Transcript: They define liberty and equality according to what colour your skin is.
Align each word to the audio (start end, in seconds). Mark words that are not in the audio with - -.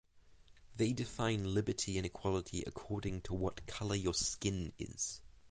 They 0.77 0.93
define 0.93 1.53
liberty 1.53 1.97
and 1.97 2.07
equality 2.07 2.63
according 2.65 3.21
to 3.21 3.35
what 3.35 3.67
colour 3.67 3.93
your 3.93 4.15
skin 4.15 4.73
is. 4.79 5.21